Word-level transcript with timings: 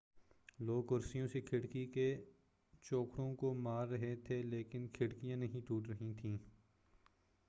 لوگ 0.59 0.83
کرسیوں 0.83 1.27
سے 1.27 1.41
کھڑکی 1.41 1.85
کے 1.85 2.05
چوکھٹوں 2.81 3.35
کو 3.35 3.53
مار 3.53 3.87
رہے 3.87 4.15
تھے 4.15 4.41
لیکن 4.43 4.87
کھڑکیاں 4.87 5.37
نہیں 5.37 5.67
ٹوٹ 5.67 5.87
رہی 5.87 6.13
تھیں 6.13 6.37